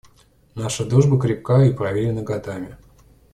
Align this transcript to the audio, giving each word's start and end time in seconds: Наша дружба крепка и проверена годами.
Наша 0.55 0.83
дружба 0.85 1.19
крепка 1.19 1.63
и 1.63 1.71
проверена 1.73 2.23
годами. 2.23 2.75